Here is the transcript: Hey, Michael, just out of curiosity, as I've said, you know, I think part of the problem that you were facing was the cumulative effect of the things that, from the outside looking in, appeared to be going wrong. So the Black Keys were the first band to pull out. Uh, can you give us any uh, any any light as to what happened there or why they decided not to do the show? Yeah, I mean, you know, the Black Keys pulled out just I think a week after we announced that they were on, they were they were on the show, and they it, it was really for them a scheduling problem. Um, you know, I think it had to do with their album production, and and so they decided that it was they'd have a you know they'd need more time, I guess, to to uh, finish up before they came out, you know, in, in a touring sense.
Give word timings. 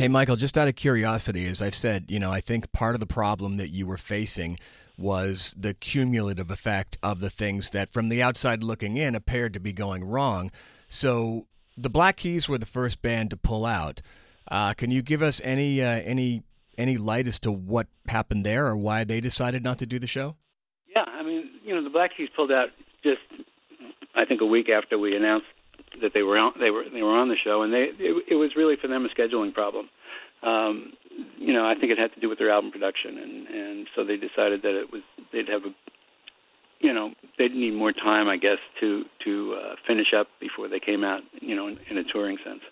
Hey, 0.00 0.08
Michael, 0.08 0.36
just 0.36 0.56
out 0.56 0.66
of 0.66 0.76
curiosity, 0.76 1.44
as 1.44 1.60
I've 1.60 1.74
said, 1.74 2.06
you 2.10 2.18
know, 2.18 2.32
I 2.32 2.40
think 2.40 2.72
part 2.72 2.94
of 2.94 3.00
the 3.00 3.06
problem 3.06 3.58
that 3.58 3.68
you 3.68 3.86
were 3.86 3.98
facing 3.98 4.58
was 4.96 5.54
the 5.58 5.74
cumulative 5.74 6.50
effect 6.50 6.96
of 7.02 7.20
the 7.20 7.28
things 7.28 7.68
that, 7.72 7.90
from 7.90 8.08
the 8.08 8.22
outside 8.22 8.64
looking 8.64 8.96
in, 8.96 9.14
appeared 9.14 9.52
to 9.52 9.60
be 9.60 9.74
going 9.74 10.02
wrong. 10.02 10.50
So 10.88 11.48
the 11.76 11.90
Black 11.90 12.16
Keys 12.16 12.48
were 12.48 12.56
the 12.56 12.64
first 12.64 13.02
band 13.02 13.28
to 13.28 13.36
pull 13.36 13.66
out. 13.66 14.00
Uh, 14.50 14.72
can 14.72 14.90
you 14.90 15.02
give 15.02 15.20
us 15.20 15.38
any 15.44 15.82
uh, 15.82 16.00
any 16.02 16.44
any 16.78 16.96
light 16.96 17.26
as 17.26 17.38
to 17.40 17.52
what 17.52 17.86
happened 18.08 18.46
there 18.46 18.68
or 18.68 18.78
why 18.78 19.04
they 19.04 19.20
decided 19.20 19.62
not 19.62 19.78
to 19.80 19.86
do 19.86 19.98
the 19.98 20.06
show? 20.06 20.34
Yeah, 20.96 21.04
I 21.06 21.22
mean, 21.22 21.50
you 21.62 21.74
know, 21.74 21.84
the 21.84 21.90
Black 21.90 22.16
Keys 22.16 22.30
pulled 22.34 22.52
out 22.52 22.68
just 23.02 23.20
I 24.14 24.24
think 24.24 24.40
a 24.40 24.46
week 24.46 24.70
after 24.70 24.98
we 24.98 25.14
announced 25.14 25.48
that 26.02 26.12
they 26.14 26.22
were 26.22 26.38
on, 26.38 26.52
they 26.58 26.70
were 26.70 26.84
they 26.92 27.02
were 27.02 27.16
on 27.16 27.28
the 27.28 27.36
show, 27.36 27.62
and 27.62 27.72
they 27.72 27.90
it, 27.98 28.24
it 28.30 28.34
was 28.34 28.56
really 28.56 28.76
for 28.76 28.88
them 28.88 29.04
a 29.04 29.08
scheduling 29.08 29.52
problem. 29.52 29.88
Um, 30.42 30.92
you 31.38 31.52
know, 31.52 31.66
I 31.66 31.74
think 31.74 31.92
it 31.92 31.98
had 31.98 32.14
to 32.14 32.20
do 32.20 32.28
with 32.28 32.38
their 32.38 32.50
album 32.50 32.70
production, 32.70 33.18
and 33.18 33.46
and 33.48 33.86
so 33.94 34.04
they 34.04 34.16
decided 34.16 34.62
that 34.62 34.78
it 34.78 34.92
was 34.92 35.02
they'd 35.32 35.48
have 35.48 35.64
a 35.64 35.74
you 36.80 36.92
know 36.92 37.12
they'd 37.38 37.54
need 37.54 37.74
more 37.74 37.92
time, 37.92 38.28
I 38.28 38.36
guess, 38.36 38.58
to 38.80 39.04
to 39.24 39.54
uh, 39.54 39.74
finish 39.86 40.12
up 40.16 40.28
before 40.40 40.68
they 40.68 40.80
came 40.80 41.04
out, 41.04 41.22
you 41.40 41.54
know, 41.54 41.68
in, 41.68 41.78
in 41.90 41.98
a 41.98 42.04
touring 42.04 42.38
sense. 42.44 42.62